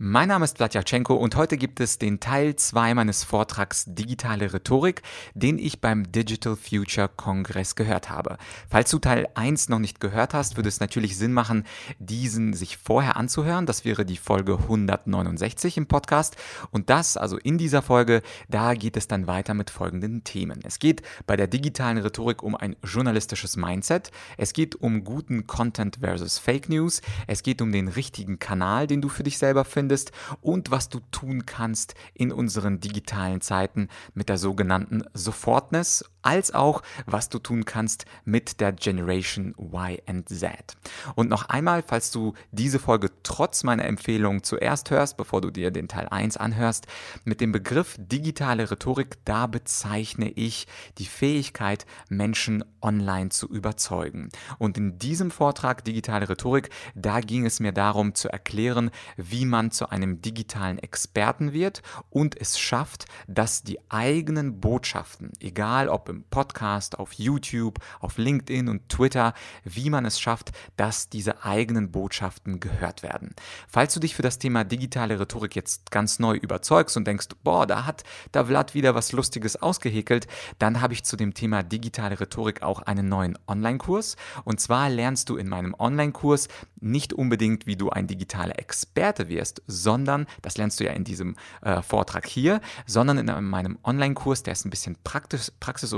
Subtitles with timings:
[0.00, 5.02] Mein Name ist Vladyachenko und heute gibt es den Teil 2 meines Vortrags Digitale Rhetorik,
[5.34, 8.38] den ich beim Digital Future Kongress gehört habe.
[8.70, 11.64] Falls du Teil 1 noch nicht gehört hast, würde es natürlich Sinn machen,
[11.98, 13.66] diesen sich vorher anzuhören.
[13.66, 16.36] Das wäre die Folge 169 im Podcast.
[16.70, 20.60] Und das, also in dieser Folge, da geht es dann weiter mit folgenden Themen.
[20.62, 24.12] Es geht bei der digitalen Rhetorik um ein journalistisches Mindset.
[24.36, 27.02] Es geht um guten Content versus Fake News.
[27.26, 30.90] Es geht um den richtigen Kanal, den du für dich selber findest findest und was
[30.90, 37.38] du tun kannst in unseren digitalen Zeiten mit der sogenannten Sofortness als auch was du
[37.38, 40.76] tun kannst mit der Generation Y and Z.
[41.14, 45.70] Und noch einmal, falls du diese Folge trotz meiner Empfehlung zuerst hörst, bevor du dir
[45.70, 46.86] den Teil 1 anhörst,
[47.24, 50.66] mit dem Begriff digitale Rhetorik, da bezeichne ich
[50.98, 54.28] die Fähigkeit, Menschen online zu überzeugen.
[54.58, 59.70] Und in diesem Vortrag Digitale Rhetorik, da ging es mir darum zu erklären, wie man
[59.70, 66.17] zu einem digitalen Experten wird und es schafft, dass die eigenen Botschaften, egal ob im
[66.24, 72.60] Podcast, auf YouTube, auf LinkedIn und Twitter, wie man es schafft, dass diese eigenen Botschaften
[72.60, 73.34] gehört werden.
[73.68, 77.66] Falls du dich für das Thema digitale Rhetorik jetzt ganz neu überzeugst und denkst, boah,
[77.66, 80.26] da hat der Vlad wieder was Lustiges ausgehäkelt,
[80.58, 84.16] dann habe ich zu dem Thema digitale Rhetorik auch einen neuen Online-Kurs.
[84.44, 86.48] Und zwar lernst du in meinem Online-Kurs
[86.80, 91.36] nicht unbedingt, wie du ein digitaler Experte wirst, sondern, das lernst du ja in diesem
[91.62, 95.97] äh, Vortrag hier, sondern in meinem Online-Kurs, der ist ein bisschen praxis, praxisorientiert,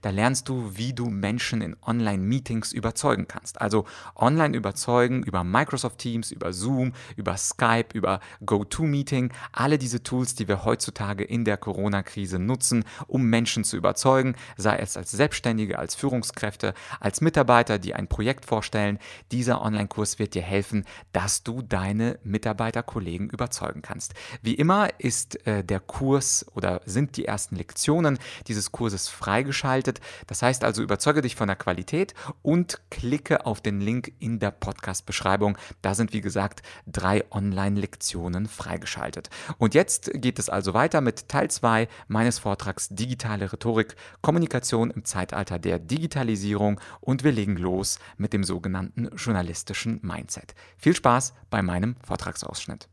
[0.00, 3.60] da lernst du, wie du Menschen in Online-Meetings überzeugen kannst.
[3.60, 3.84] Also
[4.16, 10.48] online überzeugen über Microsoft Teams, über Zoom, über Skype, über GoToMeeting, alle diese Tools, die
[10.48, 15.94] wir heutzutage in der Corona-Krise nutzen, um Menschen zu überzeugen, sei es als Selbstständige, als
[15.94, 18.98] Führungskräfte, als Mitarbeiter, die ein Projekt vorstellen.
[19.30, 24.14] Dieser Online-Kurs wird dir helfen, dass du deine Mitarbeiter, Kollegen überzeugen kannst.
[24.42, 30.00] Wie immer ist äh, der Kurs oder sind die ersten Lektionen dieses Kurses freigeschaltet.
[30.26, 34.50] Das heißt also, überzeuge dich von der Qualität und klicke auf den Link in der
[34.50, 35.56] Podcast-Beschreibung.
[35.82, 39.30] Da sind, wie gesagt, drei Online-Lektionen freigeschaltet.
[39.58, 45.04] Und jetzt geht es also weiter mit Teil 2 meines Vortrags Digitale Rhetorik, Kommunikation im
[45.04, 50.54] Zeitalter der Digitalisierung und wir legen los mit dem sogenannten journalistischen Mindset.
[50.76, 52.88] Viel Spaß bei meinem Vortragsausschnitt.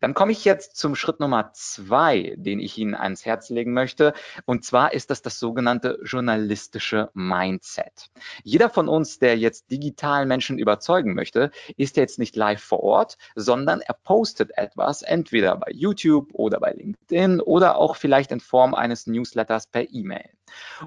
[0.00, 4.14] Dann komme ich jetzt zum Schritt Nummer zwei, den ich Ihnen ans Herz legen möchte.
[4.44, 8.10] Und zwar ist das das sogenannte journalistische Mindset.
[8.42, 13.18] Jeder von uns, der jetzt digital Menschen überzeugen möchte, ist jetzt nicht live vor Ort,
[13.34, 18.74] sondern er postet etwas, entweder bei YouTube oder bei LinkedIn oder auch vielleicht in Form
[18.74, 20.30] eines Newsletters per E-Mail.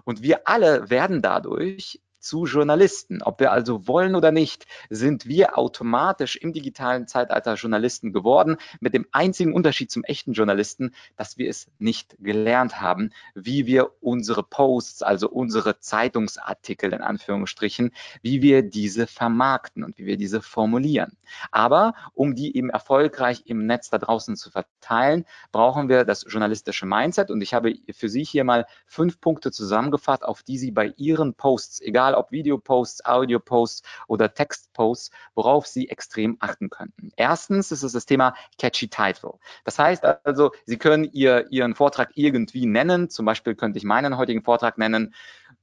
[0.06, 3.22] Und wir alle werden dadurch zu Journalisten.
[3.22, 8.94] Ob wir also wollen oder nicht, sind wir automatisch im digitalen Zeitalter Journalisten geworden, mit
[8.94, 14.44] dem einzigen Unterschied zum echten Journalisten, dass wir es nicht gelernt haben, wie wir unsere
[14.44, 21.18] Posts, also unsere Zeitungsartikel in Anführungsstrichen, wie wir diese vermarkten und wie wir diese formulieren.
[21.52, 26.86] Aber um die eben erfolgreich im Netz da draußen zu verteilen, brauchen wir das journalistische
[26.86, 30.94] Mindset und ich habe für Sie hier mal fünf Punkte zusammengefasst, auf die Sie bei
[30.98, 37.12] Ihren Posts, egal egal ob Videoposts, Audioposts oder Textposts, worauf Sie extrem achten könnten.
[37.16, 39.34] Erstens ist es das Thema Catchy Title.
[39.64, 43.10] Das heißt also, Sie können Ihr, Ihren Vortrag irgendwie nennen.
[43.10, 45.14] Zum Beispiel könnte ich meinen heutigen Vortrag nennen,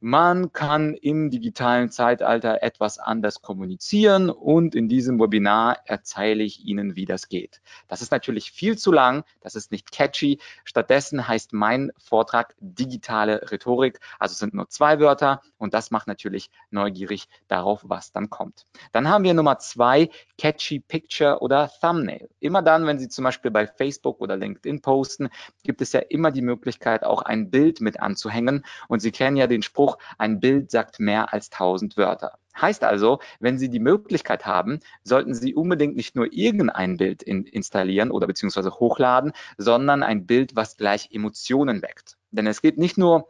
[0.00, 6.94] man kann im digitalen Zeitalter etwas anders kommunizieren und in diesem Webinar erzähle ich Ihnen,
[6.94, 7.60] wie das geht.
[7.88, 10.38] Das ist natürlich viel zu lang, das ist nicht catchy.
[10.64, 16.50] Stattdessen heißt mein Vortrag digitale Rhetorik, also sind nur zwei Wörter und das macht natürlich
[16.70, 18.66] neugierig darauf, was dann kommt.
[18.92, 22.28] Dann haben wir Nummer zwei, catchy Picture oder Thumbnail.
[22.38, 25.28] Immer dann, wenn Sie zum Beispiel bei Facebook oder LinkedIn posten,
[25.64, 29.48] gibt es ja immer die Möglichkeit, auch ein Bild mit anzuhängen und Sie kennen ja
[29.48, 32.38] den Spruch, Spruch, ein Bild sagt mehr als tausend Wörter.
[32.60, 37.44] Heißt also, wenn Sie die Möglichkeit haben, sollten Sie unbedingt nicht nur irgendein Bild in,
[37.44, 42.16] installieren oder beziehungsweise hochladen, sondern ein Bild, was gleich Emotionen weckt.
[42.30, 43.28] Denn es geht nicht nur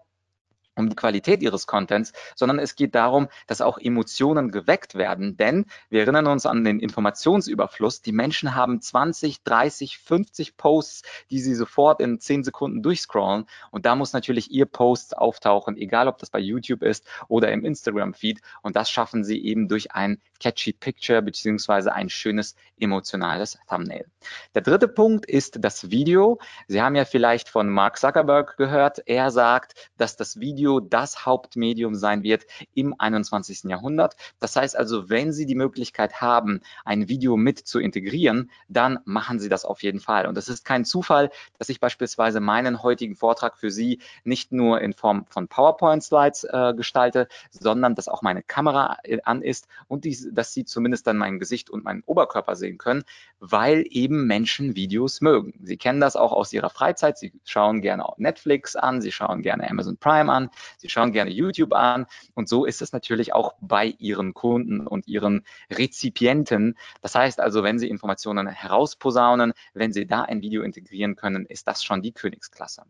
[0.79, 5.37] um die Qualität ihres Contents, sondern es geht darum, dass auch Emotionen geweckt werden.
[5.37, 8.03] Denn wir erinnern uns an den Informationsüberfluss.
[8.03, 13.47] Die Menschen haben 20, 30, 50 Posts, die sie sofort in 10 Sekunden durchscrollen.
[13.71, 17.65] Und da muss natürlich ihr Post auftauchen, egal ob das bei YouTube ist oder im
[17.65, 18.41] Instagram-Feed.
[18.63, 24.07] Und das schaffen sie eben durch ein catchy Picture beziehungsweise ein schönes emotionales Thumbnail.
[24.55, 26.39] Der dritte Punkt ist das Video.
[26.67, 29.03] Sie haben ja vielleicht von Mark Zuckerberg gehört.
[29.07, 32.45] Er sagt, dass das Video das Hauptmedium sein wird
[32.75, 33.65] im 21.
[33.65, 34.17] Jahrhundert.
[34.41, 39.39] Das heißt also, wenn Sie die Möglichkeit haben, ein Video mit zu integrieren, dann machen
[39.39, 40.27] Sie das auf jeden Fall.
[40.27, 44.81] Und es ist kein Zufall, dass ich beispielsweise meinen heutigen Vortrag für Sie nicht nur
[44.81, 50.05] in Form von PowerPoint-Slides äh, gestalte, sondern dass auch meine Kamera äh, an ist und
[50.05, 53.05] die, dass Sie zumindest dann mein Gesicht und meinen Oberkörper sehen können,
[53.41, 55.55] weil eben Menschen Videos mögen.
[55.63, 57.19] Sie kennen das auch aus ihrer Freizeit.
[57.19, 61.73] Sie schauen gerne Netflix an, sie schauen gerne Amazon Prime an, sie schauen gerne YouTube
[61.73, 62.07] an.
[62.35, 66.77] Und so ist es natürlich auch bei ihren Kunden und ihren Rezipienten.
[67.03, 71.67] Das heißt also, wenn Sie Informationen herausposaunen, wenn Sie da ein Video integrieren können, ist
[71.69, 72.83] das schon die Königsklasse.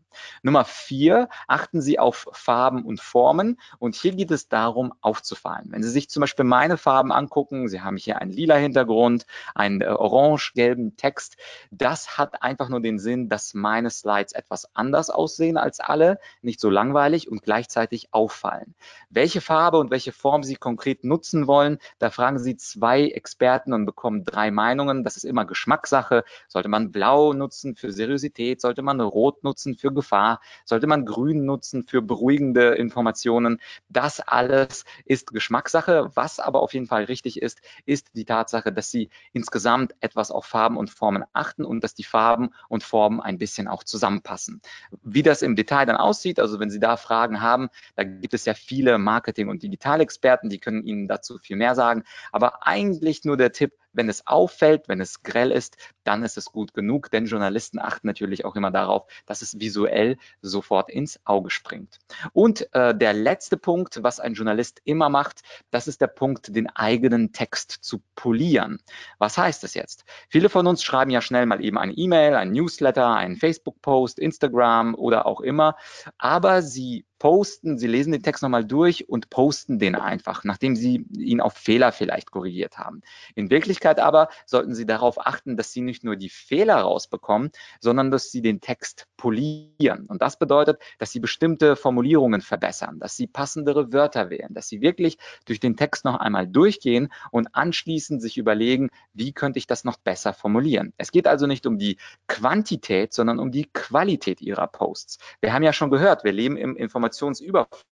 [0.43, 3.59] Nummer vier, achten Sie auf Farben und Formen.
[3.79, 5.71] Und hier geht es darum, aufzufallen.
[5.71, 7.28] Wenn Sie sich zum Beispiel meine Farben angucken,
[7.67, 11.37] Sie haben hier einen lila Hintergrund, einen äh, orange-gelben Text,
[11.71, 16.59] das hat einfach nur den Sinn, dass meine Slides etwas anders aussehen als alle, nicht
[16.59, 18.75] so langweilig und gleichzeitig auffallen.
[19.09, 23.85] Welche Farbe und welche Form Sie konkret nutzen wollen, da fragen Sie zwei Experten und
[23.85, 25.03] bekommen drei Meinungen.
[25.03, 26.23] Das ist immer Geschmackssache.
[26.47, 28.61] Sollte man blau nutzen für Seriosität?
[28.61, 30.41] Sollte man rot nutzen für Gefahr?
[30.65, 33.59] Sollte man grün nutzen für beruhigende Informationen?
[33.89, 36.11] Das alles ist Geschmackssache.
[36.13, 40.45] Was aber auf jeden Fall richtig ist, ist die Tatsache, dass Sie insgesamt etwas auf
[40.45, 44.61] Farben und Formen achten und dass die Farben und Formen ein bisschen auch zusammenpassen.
[45.03, 48.45] Wie das im Detail dann aussieht, also wenn Sie da Fragen haben, da gibt es
[48.45, 52.03] ja viele Marketing- und Digitalexperten, die können Ihnen dazu viel mehr sagen.
[52.31, 56.45] Aber eigentlich nur der Tipp, wenn es auffällt, wenn es grell ist, dann ist es
[56.45, 61.49] gut genug, denn Journalisten achten natürlich auch immer darauf, dass es visuell sofort ins Auge
[61.49, 61.99] springt.
[62.33, 65.41] Und äh, der letzte Punkt, was ein Journalist immer macht,
[65.71, 68.79] das ist der Punkt, den eigenen Text zu polieren.
[69.17, 70.05] Was heißt das jetzt?
[70.29, 74.95] Viele von uns schreiben ja schnell mal eben eine E-Mail, ein Newsletter, einen Facebook-Post, Instagram
[74.95, 75.75] oder auch immer,
[76.17, 81.05] aber sie posten, Sie lesen den Text nochmal durch und posten den einfach, nachdem Sie
[81.17, 83.01] ihn auf Fehler vielleicht korrigiert haben.
[83.35, 87.51] In Wirklichkeit aber sollten Sie darauf achten, dass Sie nicht nur die Fehler rausbekommen,
[87.81, 90.05] sondern dass Sie den Text polieren.
[90.07, 94.79] Und das bedeutet, dass Sie bestimmte Formulierungen verbessern, dass Sie passendere Wörter wählen, dass Sie
[94.79, 99.83] wirklich durch den Text noch einmal durchgehen und anschließend sich überlegen, wie könnte ich das
[99.83, 100.93] noch besser formulieren.
[100.97, 105.17] Es geht also nicht um die Quantität, sondern um die Qualität Ihrer Posts.
[105.41, 107.41] Wir haben ja schon gehört, wir leben im Informations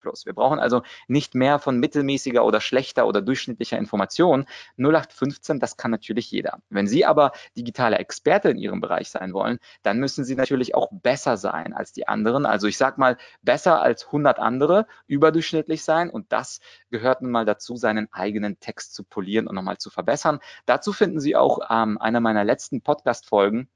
[0.00, 0.26] Informationsüberfluss.
[0.26, 4.46] Wir brauchen also nicht mehr von mittelmäßiger oder schlechter oder durchschnittlicher Information.
[4.78, 6.60] 0815, das kann natürlich jeder.
[6.68, 10.88] Wenn Sie aber digitale Experte in Ihrem Bereich sein wollen, dann müssen Sie natürlich auch
[10.90, 12.46] besser sein als die anderen.
[12.46, 16.10] Also ich sage mal, besser als 100 andere, überdurchschnittlich sein.
[16.10, 16.60] Und das
[16.90, 20.40] gehört nun mal dazu, seinen eigenen Text zu polieren und nochmal zu verbessern.
[20.66, 23.68] Dazu finden Sie auch ähm, einer meiner letzten Podcast-Folgen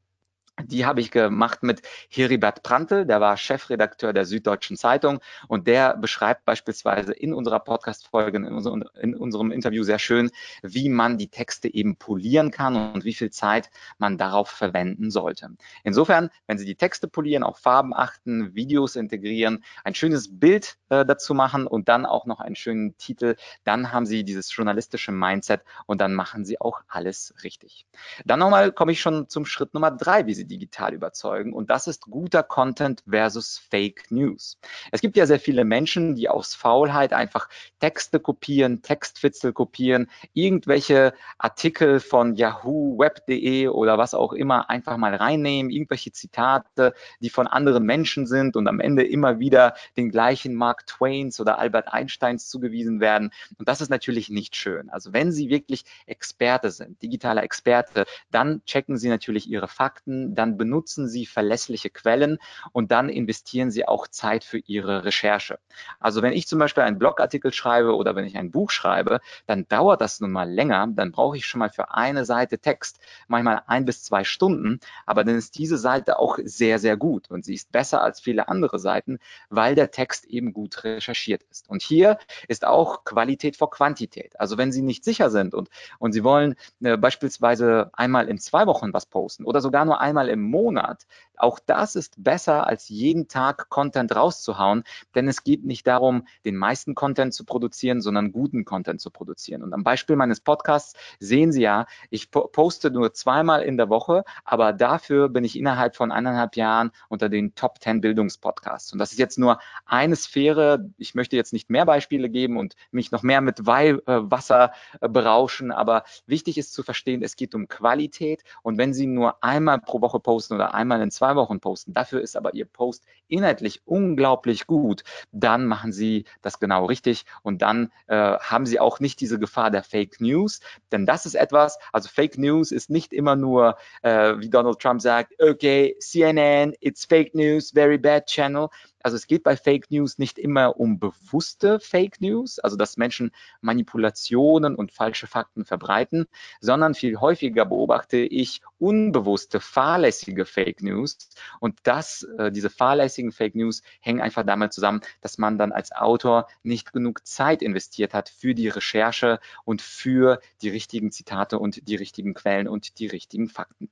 [0.63, 5.19] die habe ich gemacht mit Heribert Prantl, der war Chefredakteur der Süddeutschen Zeitung
[5.49, 10.31] und der beschreibt beispielsweise in unserer Podcast-Folge, in, unser, in, unserem Interview sehr schön,
[10.63, 15.51] wie man die Texte eben polieren kann und wie viel Zeit man darauf verwenden sollte.
[15.83, 21.05] Insofern, wenn Sie die Texte polieren, auf Farben achten, Videos integrieren, ein schönes Bild äh,
[21.05, 23.35] dazu machen und dann auch noch einen schönen Titel,
[23.65, 27.87] dann haben Sie dieses journalistische Mindset und dann machen Sie auch alles richtig.
[28.25, 31.53] Dann nochmal komme ich schon zum Schritt Nummer drei, wie Sie digital überzeugen.
[31.53, 34.59] Und das ist guter Content versus Fake News.
[34.93, 37.49] Es gibt ja sehr viele Menschen, die aus Faulheit einfach
[37.81, 45.15] Texte kopieren, Textwitzel kopieren, irgendwelche Artikel von Yahoo, Web.de oder was auch immer einfach mal
[45.15, 50.55] reinnehmen, irgendwelche Zitate, die von anderen Menschen sind und am Ende immer wieder den gleichen
[50.55, 53.31] Mark Twains oder Albert Einsteins zugewiesen werden.
[53.59, 54.91] Und das ist natürlich nicht schön.
[54.91, 60.57] Also wenn Sie wirklich Experte sind, digitaler Experte, dann checken Sie natürlich Ihre Fakten, dann
[60.57, 62.39] benutzen Sie verlässliche Quellen
[62.73, 65.59] und dann investieren Sie auch Zeit für Ihre Recherche.
[66.01, 69.67] Also wenn ich zum Beispiel einen Blogartikel schreibe oder wenn ich ein Buch schreibe, dann
[69.69, 70.87] dauert das nun mal länger.
[70.91, 74.81] Dann brauche ich schon mal für eine Seite Text manchmal ein bis zwei Stunden.
[75.07, 78.49] Aber dann ist diese Seite auch sehr, sehr gut und sie ist besser als viele
[78.49, 79.19] andere Seiten,
[79.51, 81.69] weil der Text eben gut recherchiert ist.
[81.69, 84.39] Und hier ist auch Qualität vor Quantität.
[84.41, 88.67] Also wenn Sie nicht sicher sind und, und Sie wollen äh, beispielsweise einmal in zwei
[88.67, 92.89] Wochen was posten oder sogar nur einmal einmal im Monat, auch das ist besser, als
[92.89, 98.33] jeden Tag Content rauszuhauen, denn es geht nicht darum, den meisten Content zu produzieren, sondern
[98.33, 99.63] guten Content zu produzieren.
[99.63, 104.25] Und am Beispiel meines Podcasts sehen Sie ja, ich poste nur zweimal in der Woche,
[104.45, 108.93] aber dafür bin ich innerhalb von eineinhalb Jahren unter den Top 10 Bildungspodcasts.
[108.93, 110.91] Und das ist jetzt nur eine Sphäre.
[110.99, 115.73] Ich möchte jetzt nicht mehr Beispiele geben und mich noch mehr mit Weihwasser äh, berauschen,
[115.73, 118.45] aber wichtig ist zu verstehen, es geht um Qualität.
[118.63, 121.93] Und wenn Sie nur einmal pro Woche Woche posten oder einmal in zwei Wochen posten,
[121.93, 125.03] dafür ist aber Ihr Post inhaltlich unglaublich gut,
[125.33, 129.71] dann machen Sie das genau richtig und dann äh, haben Sie auch nicht diese Gefahr
[129.71, 130.61] der Fake News,
[130.93, 135.03] denn das ist etwas, also Fake News ist nicht immer nur, äh, wie Donald Trump
[135.03, 138.69] sagt, okay, CNN, it's Fake News, very bad channel,
[139.05, 143.33] also es geht bei Fake News nicht immer um bewusste Fake News, also dass Menschen
[143.61, 146.27] Manipulationen und falsche Fakten verbreiten,
[146.61, 151.19] sondern viel häufiger beobachte ich unbewusste, fahrlässige Fake News.
[151.61, 155.93] Und das, äh, diese fahrlässigen Fake News hängen einfach damit zusammen, dass man dann als
[155.93, 161.87] Autor nicht genug Zeit investiert hat für die Recherche und für die richtigen Zitate und
[161.89, 163.91] die richtigen Quellen und die richtigen Fakten.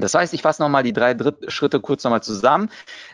[0.00, 1.16] Das heißt, ich fasse nochmal die drei
[1.48, 2.70] Schritte kurz nochmal zusammen.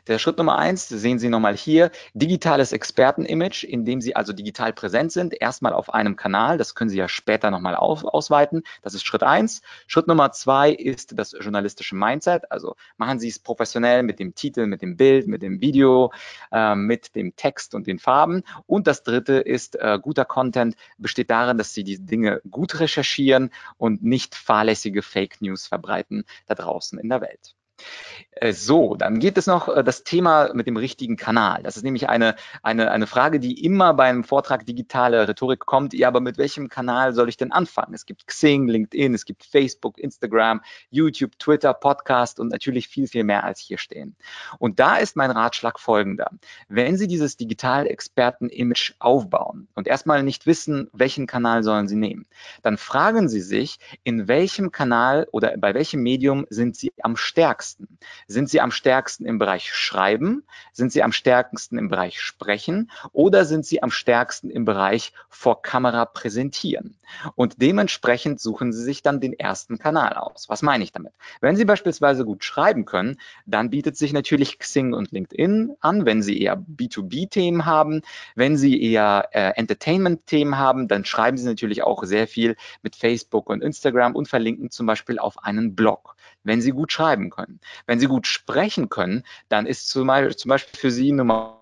[0.06, 4.74] Der Schritt Nummer eins, sehen Sie nochmal hier, digitales Expertenimage, in dem Sie also digital
[4.74, 6.58] präsent sind, erstmal auf einem Kanal.
[6.58, 8.62] Das können Sie ja später nochmal ausweiten.
[8.82, 9.62] Das ist Schritt eins.
[9.86, 12.50] Schritt Nummer zwei ist das journalistische Mindset.
[12.52, 16.12] Also machen Sie es professionell mit dem Titel, mit dem Bild, mit dem Video,
[16.52, 18.42] äh, mit dem Text und den Farben.
[18.66, 23.50] Und das dritte ist, äh, guter Content besteht darin, dass Sie die Dinge gut recherchieren
[23.78, 27.54] und nicht fahrlässige Fake News verbreiten da draußen draußen in der Welt.
[28.32, 31.62] Äh, so, dann geht es noch äh, das Thema mit dem richtigen Kanal.
[31.62, 35.94] Das ist nämlich eine, eine, eine Frage, die immer beim Vortrag digitale Rhetorik kommt.
[35.94, 37.94] Ja, aber mit welchem Kanal soll ich denn anfangen?
[37.94, 43.24] Es gibt Xing, LinkedIn, es gibt Facebook, Instagram, YouTube, Twitter, Podcast und natürlich viel, viel
[43.24, 44.16] mehr als hier stehen.
[44.58, 46.30] Und da ist mein Ratschlag folgender.
[46.68, 52.26] Wenn Sie dieses Digital-Experten-Image aufbauen und erstmal nicht wissen, welchen Kanal sollen Sie nehmen,
[52.62, 57.63] dann fragen Sie sich, in welchem Kanal oder bei welchem Medium sind Sie am stärksten?
[58.26, 60.44] Sind Sie am stärksten im Bereich Schreiben?
[60.72, 62.90] Sind Sie am stärksten im Bereich Sprechen?
[63.12, 66.96] Oder sind Sie am stärksten im Bereich vor Kamera präsentieren?
[67.34, 70.48] Und dementsprechend suchen Sie sich dann den ersten Kanal aus.
[70.48, 71.12] Was meine ich damit?
[71.40, 76.06] Wenn Sie beispielsweise gut schreiben können, dann bietet sich natürlich Xing und LinkedIn an.
[76.06, 78.02] Wenn Sie eher B2B-Themen haben,
[78.34, 83.48] wenn Sie eher äh, Entertainment-Themen haben, dann schreiben Sie natürlich auch sehr viel mit Facebook
[83.48, 87.60] und Instagram und verlinken zum Beispiel auf einen Blog, wenn Sie gut schreiben können.
[87.86, 91.60] Wenn Sie gut sprechen können, dann ist zum Beispiel für Sie Nummer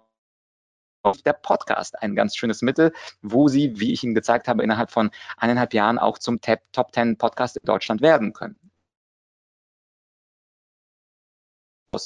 [1.25, 5.11] der Podcast ein ganz schönes Mittel, wo Sie, wie ich Ihnen gezeigt habe, innerhalb von
[5.37, 8.57] eineinhalb Jahren auch zum Top 10 Podcast in Deutschland werden können.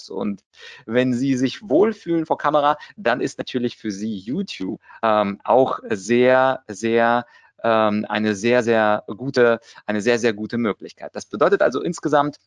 [0.08, 0.42] Und
[0.84, 6.64] wenn Sie sich wohlfühlen vor Kamera, dann ist natürlich für Sie YouTube ähm, auch sehr,
[6.66, 7.24] sehr
[7.62, 11.14] ähm, eine sehr, sehr gute, eine sehr, sehr gute Möglichkeit.
[11.14, 12.38] Das bedeutet also insgesamt,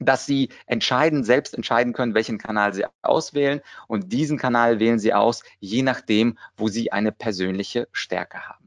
[0.00, 3.60] dass Sie entscheiden, selbst entscheiden können, welchen Kanal Sie auswählen.
[3.86, 8.59] Und diesen Kanal wählen Sie aus, je nachdem, wo Sie eine persönliche Stärke haben.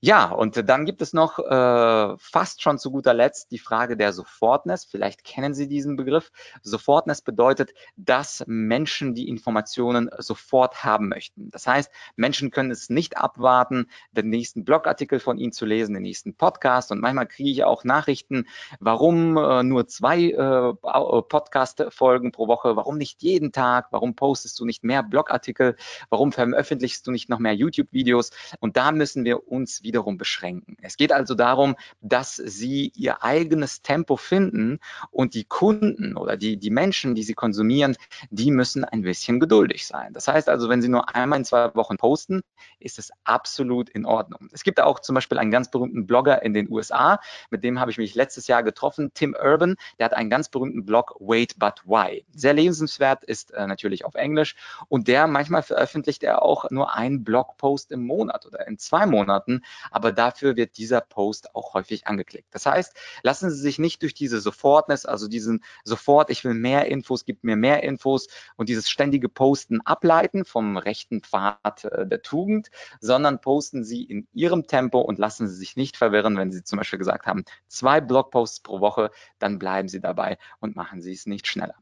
[0.00, 4.12] Ja, und dann gibt es noch äh, fast schon zu guter Letzt die Frage der
[4.12, 4.84] Sofortness.
[4.84, 6.30] Vielleicht kennen Sie diesen Begriff.
[6.62, 11.50] Sofortness bedeutet, dass Menschen die Informationen sofort haben möchten.
[11.50, 16.02] Das heißt, Menschen können es nicht abwarten, den nächsten Blogartikel von Ihnen zu lesen, den
[16.02, 16.92] nächsten Podcast.
[16.92, 18.46] Und manchmal kriege ich auch Nachrichten,
[18.80, 20.74] warum äh, nur zwei äh,
[21.22, 25.76] Podcast-Folgen pro Woche, warum nicht jeden Tag, warum postest du nicht mehr Blogartikel,
[26.10, 28.30] warum veröffentlichst du nicht noch mehr YouTube-Videos.
[28.60, 30.76] Und da müssen wir uns wiederum beschränken.
[30.82, 36.56] Es geht also darum, dass sie ihr eigenes Tempo finden und die Kunden oder die,
[36.56, 37.96] die Menschen, die sie konsumieren,
[38.30, 40.12] die müssen ein bisschen geduldig sein.
[40.12, 42.42] Das heißt also, wenn sie nur einmal in zwei Wochen posten,
[42.80, 44.48] ist es absolut in Ordnung.
[44.52, 47.90] Es gibt auch zum Beispiel einen ganz berühmten Blogger in den USA, mit dem habe
[47.90, 51.82] ich mich letztes Jahr getroffen, Tim Urban, der hat einen ganz berühmten Blog Wait But
[51.84, 52.24] Why.
[52.34, 54.56] Sehr lesenswert, ist äh, natürlich auf Englisch
[54.88, 59.62] und der manchmal veröffentlicht er auch nur einen Blogpost im Monat oder in zwei Monaten
[59.90, 62.48] aber dafür wird dieser Post auch häufig angeklickt.
[62.50, 66.86] Das heißt, lassen Sie sich nicht durch diese Sofortness, also diesen sofort, ich will mehr
[66.86, 72.22] Infos, gibt mir mehr Infos und dieses ständige Posten ableiten vom rechten Pfad äh, der
[72.22, 76.64] Tugend, sondern posten Sie in Ihrem Tempo und lassen Sie sich nicht verwirren, wenn Sie
[76.64, 81.12] zum Beispiel gesagt haben, zwei Blogposts pro Woche, dann bleiben Sie dabei und machen Sie
[81.12, 81.74] es nicht schneller.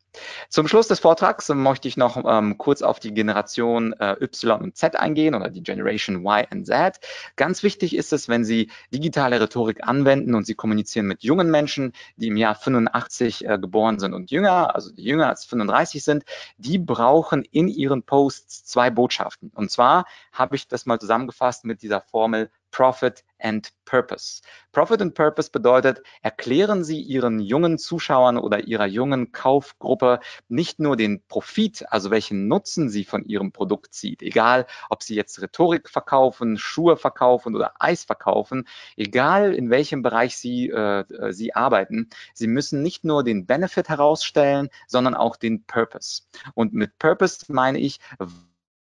[0.49, 4.76] Zum Schluss des Vortrags möchte ich noch ähm, kurz auf die Generation äh, Y und
[4.76, 7.00] Z eingehen oder die Generation Y und Z.
[7.37, 11.92] Ganz wichtig ist es, wenn Sie digitale Rhetorik anwenden und Sie kommunizieren mit jungen Menschen,
[12.16, 16.25] die im Jahr 85 äh, geboren sind und jünger, also die jünger als 35 sind,
[16.56, 19.50] die brauchen in ihren Posts zwei Botschaften.
[19.54, 24.42] Und zwar habe ich das mal zusammengefasst mit dieser Formel Profit and Purpose.
[24.72, 30.96] Profit and Purpose bedeutet, erklären Sie Ihren jungen Zuschauern oder Ihrer jungen Kaufgruppe nicht nur
[30.96, 35.88] den Profit, also welchen Nutzen Sie von Ihrem Produkt zieht, egal ob Sie jetzt Rhetorik
[35.88, 38.66] verkaufen, Schuhe verkaufen oder Eis verkaufen,
[38.96, 44.68] egal in welchem Bereich Sie, äh, Sie arbeiten, Sie müssen nicht nur den Benefit herausstellen,
[44.88, 46.22] sondern auch den Purpose.
[46.54, 48.00] Und mit Purpose meine ich,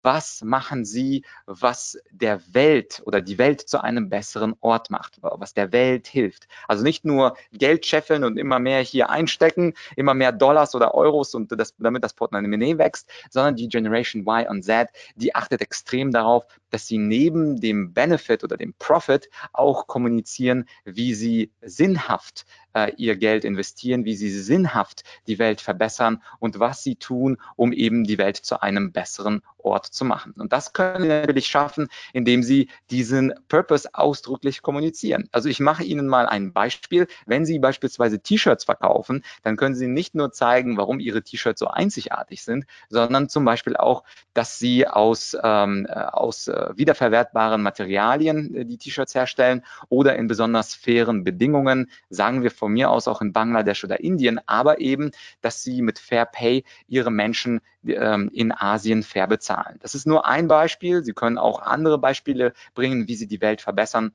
[0.06, 5.54] was machen Sie, was der Welt oder die Welt zu einem besseren Ort macht, was
[5.54, 6.48] der Welt hilft.
[6.68, 11.36] Also nicht nur Geld scheffeln und immer mehr hier einstecken, immer mehr Dollars oder Euros
[11.36, 16.12] und das, damit das Portemonnaie wächst, sondern die Generation Y und Z, die achtet extrem
[16.12, 16.46] darauf,
[16.76, 23.16] dass sie neben dem Benefit oder dem Profit auch kommunizieren, wie sie sinnhaft äh, ihr
[23.16, 28.18] Geld investieren, wie sie sinnhaft die Welt verbessern und was sie tun, um eben die
[28.18, 30.34] Welt zu einem besseren Ort zu machen.
[30.38, 35.28] Und das können Sie natürlich schaffen, indem Sie diesen Purpose ausdrücklich kommunizieren.
[35.32, 37.08] Also ich mache Ihnen mal ein Beispiel.
[37.26, 41.68] Wenn Sie beispielsweise T-Shirts verkaufen, dann können Sie nicht nur zeigen, warum Ihre T-Shirts so
[41.68, 44.04] einzigartig sind, sondern zum Beispiel auch,
[44.34, 50.28] dass Sie aus, ähm, äh, aus äh, wiederverwertbaren Materialien äh, die T-Shirts herstellen oder in
[50.28, 55.12] besonders fairen Bedingungen, sagen wir von mir aus auch in Bangladesch oder Indien, aber eben,
[55.42, 59.78] dass Sie mit Fair Pay Ihre Menschen ähm, in Asien fair bezahlen.
[59.80, 61.04] Das ist nur ein Beispiel.
[61.04, 64.12] Sie können auch andere Beispiele bringen, wie Sie die Welt verbessern.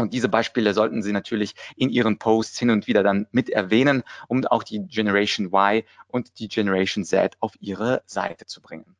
[0.00, 4.02] Und diese Beispiele sollten Sie natürlich in Ihren Posts hin und wieder dann mit erwähnen,
[4.28, 8.96] um auch die Generation Y und die Generation Z auf Ihre Seite zu bringen.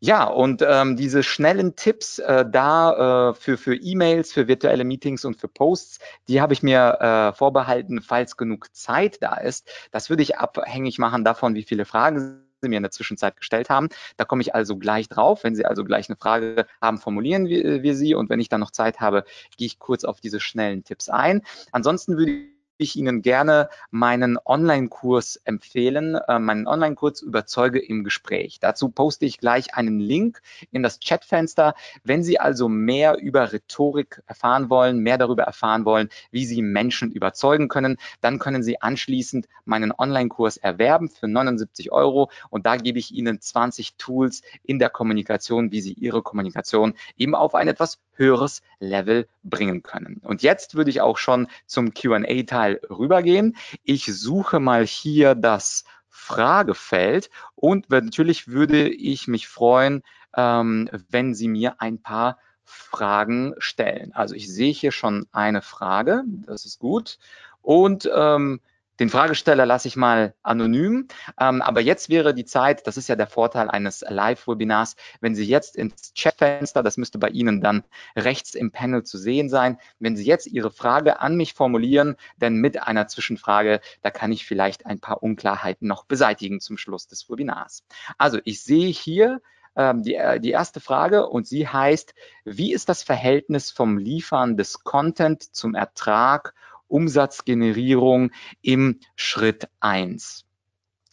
[0.00, 5.24] Ja, und ähm, diese schnellen Tipps äh, da äh, für, für E-Mails, für virtuelle Meetings
[5.24, 5.98] und für Posts,
[6.28, 9.68] die habe ich mir äh, vorbehalten, falls genug Zeit da ist.
[9.90, 13.70] Das würde ich abhängig machen davon, wie viele Fragen Sie mir in der Zwischenzeit gestellt
[13.70, 13.88] haben.
[14.16, 15.44] Da komme ich also gleich drauf.
[15.44, 18.14] Wenn Sie also gleich eine Frage haben, formulieren wir, wir sie.
[18.14, 19.24] Und wenn ich dann noch Zeit habe,
[19.56, 21.42] gehe ich kurz auf diese schnellen Tipps ein.
[21.72, 28.58] Ansonsten würde ich ich Ihnen gerne meinen Online-Kurs empfehlen, äh, meinen Online-Kurs Überzeuge im Gespräch.
[28.60, 30.40] Dazu poste ich gleich einen Link
[30.72, 31.74] in das Chatfenster.
[32.02, 37.12] Wenn Sie also mehr über Rhetorik erfahren wollen, mehr darüber erfahren wollen, wie Sie Menschen
[37.12, 42.98] überzeugen können, dann können Sie anschließend meinen Online-Kurs erwerben für 79 Euro und da gebe
[42.98, 47.98] ich Ihnen 20 Tools in der Kommunikation, wie Sie Ihre Kommunikation eben auf ein etwas
[48.16, 50.20] höheres Level bringen können.
[50.22, 53.56] Und jetzt würde ich auch schon zum Q&A-Teil rübergehen.
[53.82, 60.02] Ich suche mal hier das Fragefeld und natürlich würde ich mich freuen,
[60.36, 64.12] ähm, wenn Sie mir ein paar Fragen stellen.
[64.14, 67.18] Also ich sehe hier schon eine Frage, das ist gut.
[67.60, 68.60] Und ähm,
[69.00, 71.08] den Fragesteller lasse ich mal anonym.
[71.40, 75.44] Ähm, aber jetzt wäre die Zeit, das ist ja der Vorteil eines Live-Webinars, wenn Sie
[75.44, 77.84] jetzt ins Chatfenster, das müsste bei Ihnen dann
[78.16, 82.56] rechts im Panel zu sehen sein, wenn Sie jetzt Ihre Frage an mich formulieren, denn
[82.56, 87.28] mit einer Zwischenfrage, da kann ich vielleicht ein paar Unklarheiten noch beseitigen zum Schluss des
[87.28, 87.84] Webinars.
[88.18, 89.40] Also ich sehe hier
[89.76, 94.56] ähm, die, äh, die erste Frage und sie heißt, wie ist das Verhältnis vom Liefern
[94.56, 96.54] des Content zum Ertrag
[96.88, 98.30] Umsatzgenerierung
[98.62, 100.44] im Schritt eins?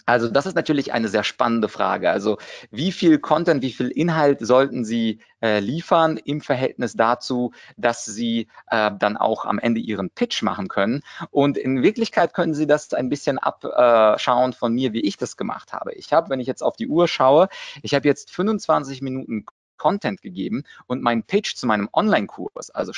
[0.06, 2.10] Also das ist natürlich eine sehr spannende Frage.
[2.10, 2.38] Also
[2.70, 8.48] wie viel Content, wie viel Inhalt sollten Sie äh, liefern im Verhältnis dazu, dass Sie
[8.68, 11.02] äh, dann auch am Ende Ihren Pitch machen können?
[11.30, 15.72] Und in Wirklichkeit können Sie das ein bisschen abschauen von mir, wie ich das gemacht
[15.72, 15.94] habe.
[15.94, 17.48] Ich habe, wenn ich jetzt auf die Uhr schaue,
[17.82, 19.46] ich habe jetzt 25 Minuten
[19.78, 22.92] Content gegeben und mein Pitch zu meinem Online-Kurs, also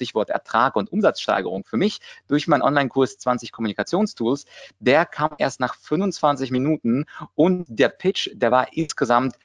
[0.00, 2.00] Stichwort Ertrag und Umsatzsteigerung für mich.
[2.26, 4.46] Durch meinen Online-Kurs 20 Kommunikationstools,
[4.78, 9.36] der kam erst nach 25 Minuten und der Pitch, der war insgesamt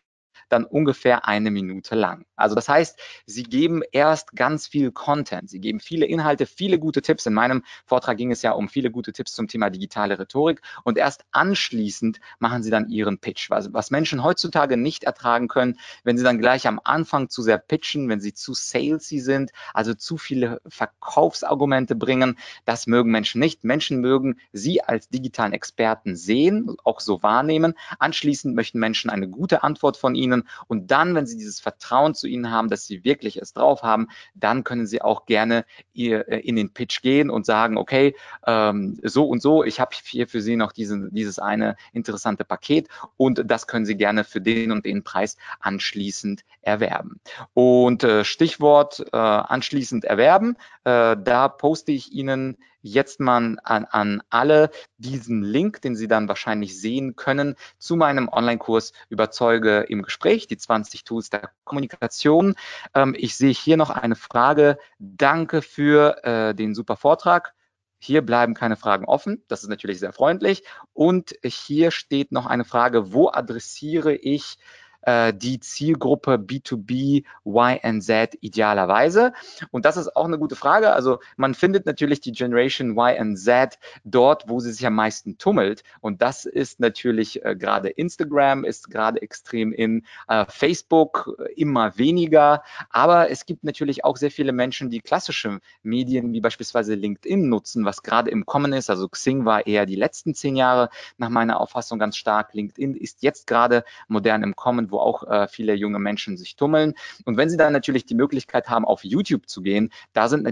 [0.49, 2.25] dann ungefähr eine Minute lang.
[2.35, 5.49] Also das heißt, Sie geben erst ganz viel Content.
[5.49, 7.25] Sie geben viele Inhalte, viele gute Tipps.
[7.25, 10.61] In meinem Vortrag ging es ja um viele gute Tipps zum Thema digitale Rhetorik.
[10.83, 13.49] Und erst anschließend machen Sie dann Ihren Pitch.
[13.49, 17.57] Was, was Menschen heutzutage nicht ertragen können, wenn sie dann gleich am Anfang zu sehr
[17.57, 23.63] pitchen, wenn sie zu salesy sind, also zu viele Verkaufsargumente bringen, das mögen Menschen nicht.
[23.63, 27.73] Menschen mögen Sie als digitalen Experten sehen, auch so wahrnehmen.
[27.99, 30.49] Anschließend möchten Menschen eine gute Antwort von Ihnen Ihnen.
[30.67, 34.07] Und dann, wenn Sie dieses Vertrauen zu Ihnen haben, dass Sie wirklich es drauf haben,
[34.33, 39.25] dann können Sie auch gerne äh, in den Pitch gehen und sagen, okay, ähm, so
[39.27, 43.67] und so, ich habe hier für Sie noch diesen, dieses eine interessante Paket und das
[43.67, 47.19] können Sie gerne für den und den Preis anschließend erwerben.
[47.53, 54.69] Und äh, Stichwort äh, anschließend erwerben, da poste ich Ihnen jetzt mal an, an alle
[54.97, 60.57] diesen Link, den Sie dann wahrscheinlich sehen können, zu meinem Online-Kurs Überzeuge im Gespräch, die
[60.57, 62.55] 20 Tools der Kommunikation.
[62.93, 64.77] Ähm, ich sehe hier noch eine Frage.
[64.99, 67.53] Danke für äh, den super Vortrag.
[67.97, 69.43] Hier bleiben keine Fragen offen.
[69.47, 70.63] Das ist natürlich sehr freundlich.
[70.93, 74.57] Und hier steht noch eine Frage, wo adressiere ich
[75.05, 79.33] äh, die Zielgruppe B2B Y and Z idealerweise?
[79.71, 80.91] Und das ist auch eine gute Frage.
[80.91, 85.37] Also man findet natürlich die Generation Y and Z dort, wo sie sich am meisten
[85.37, 85.83] tummelt.
[86.01, 91.97] Und das ist natürlich äh, gerade Instagram, ist gerade extrem in äh, Facebook äh, immer
[91.97, 92.63] weniger.
[92.89, 97.85] Aber es gibt natürlich auch sehr viele Menschen, die klassische Medien wie beispielsweise LinkedIn nutzen,
[97.85, 98.89] was gerade im Kommen ist.
[98.89, 102.53] Also Xing war eher die letzten zehn Jahre nach meiner Auffassung ganz stark.
[102.53, 106.93] LinkedIn ist jetzt gerade modern im Kommen, wo auch äh, viele junge Menschen sich tummeln.
[107.25, 110.43] Und wenn sie dann natürlich die Möglichkeit haben, auf YouTube zu gehen, da sind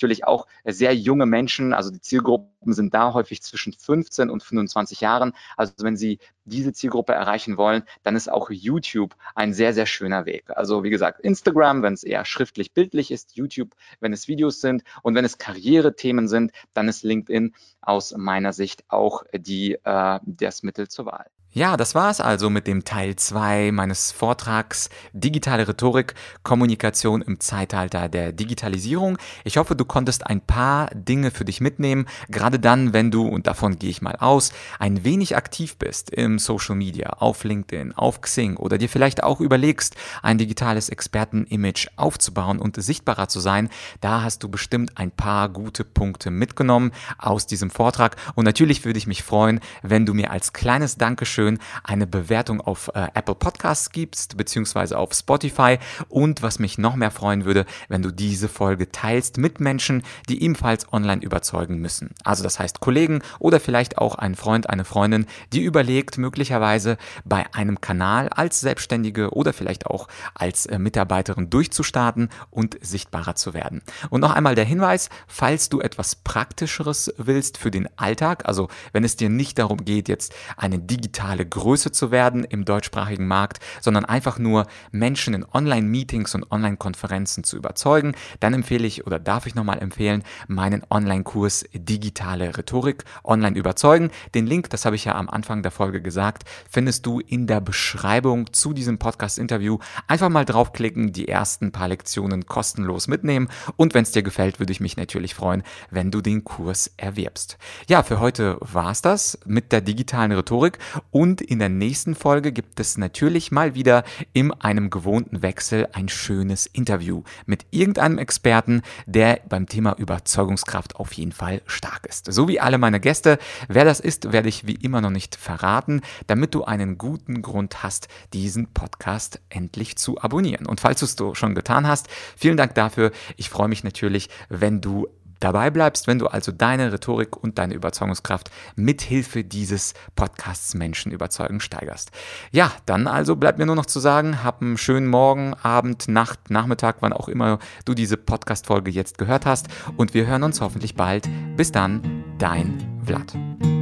[0.00, 5.02] natürlich auch sehr junge Menschen, also die Zielgruppen sind da häufig zwischen 15 und 25
[5.02, 5.32] Jahren.
[5.58, 10.24] Also wenn Sie diese Zielgruppe erreichen wollen, dann ist auch YouTube ein sehr, sehr schöner
[10.24, 10.44] Weg.
[10.48, 14.82] Also wie gesagt, Instagram, wenn es eher schriftlich bildlich ist, YouTube, wenn es Videos sind
[15.02, 20.62] und wenn es Karrierethemen sind, dann ist LinkedIn aus meiner Sicht auch die, äh, das
[20.62, 21.26] Mittel zur Wahl.
[21.52, 28.08] Ja, das war's also mit dem Teil 2 meines Vortrags Digitale Rhetorik, Kommunikation im Zeitalter
[28.08, 29.18] der Digitalisierung.
[29.42, 33.48] Ich hoffe, du konntest ein paar Dinge für dich mitnehmen, gerade dann, wenn du, und
[33.48, 38.20] davon gehe ich mal aus, ein wenig aktiv bist im Social Media, auf LinkedIn, auf
[38.20, 43.70] Xing oder dir vielleicht auch überlegst, ein digitales Experten-Image aufzubauen und sichtbarer zu sein.
[44.00, 48.14] Da hast du bestimmt ein paar gute Punkte mitgenommen aus diesem Vortrag.
[48.36, 52.60] Und natürlich würde ich mich freuen, wenn du mir als kleines Dankeschön schön eine Bewertung
[52.60, 55.78] auf äh, Apple Podcasts gibst, beziehungsweise auf Spotify.
[56.10, 60.42] Und was mich noch mehr freuen würde, wenn du diese Folge teilst mit Menschen, die
[60.42, 62.10] ebenfalls online überzeugen müssen.
[62.24, 65.24] Also das heißt Kollegen oder vielleicht auch ein Freund, eine Freundin,
[65.54, 72.28] die überlegt, möglicherweise bei einem Kanal als Selbstständige oder vielleicht auch als äh, Mitarbeiterin durchzustarten
[72.50, 73.80] und sichtbarer zu werden.
[74.10, 79.04] Und noch einmal der Hinweis, falls du etwas Praktischeres willst für den Alltag, also wenn
[79.04, 83.60] es dir nicht darum geht, jetzt eine digitale digitale Größe zu werden im deutschsprachigen Markt,
[83.80, 89.46] sondern einfach nur Menschen in Online-Meetings und Online-Konferenzen zu überzeugen, dann empfehle ich oder darf
[89.46, 94.10] ich nochmal empfehlen, meinen Online-Kurs Digitale Rhetorik online überzeugen.
[94.34, 97.60] Den Link, das habe ich ja am Anfang der Folge gesagt, findest du in der
[97.60, 99.78] Beschreibung zu diesem Podcast-Interview.
[100.08, 104.72] Einfach mal draufklicken, die ersten paar Lektionen kostenlos mitnehmen und wenn es dir gefällt, würde
[104.72, 107.56] ich mich natürlich freuen, wenn du den Kurs erwirbst.
[107.88, 110.78] Ja, für heute war es das mit der digitalen Rhetorik
[111.20, 116.08] und in der nächsten Folge gibt es natürlich mal wieder in einem gewohnten Wechsel ein
[116.08, 122.32] schönes Interview mit irgendeinem Experten, der beim Thema Überzeugungskraft auf jeden Fall stark ist.
[122.32, 123.38] So wie alle meine Gäste.
[123.68, 127.82] Wer das ist, werde ich wie immer noch nicht verraten, damit du einen guten Grund
[127.82, 130.64] hast, diesen Podcast endlich zu abonnieren.
[130.64, 133.10] Und falls du es schon getan hast, vielen Dank dafür.
[133.36, 135.06] Ich freue mich natürlich, wenn du
[135.40, 141.60] dabei bleibst, wenn du also deine Rhetorik und deine Überzeugungskraft mithilfe dieses Podcasts Menschen überzeugen
[141.60, 142.10] steigerst.
[142.52, 146.50] Ja, dann also bleibt mir nur noch zu sagen, hab einen schönen Morgen, Abend, Nacht,
[146.50, 150.94] Nachmittag, wann auch immer du diese Podcast-Folge jetzt gehört hast und wir hören uns hoffentlich
[150.94, 151.28] bald.
[151.56, 153.79] Bis dann, dein Vlad.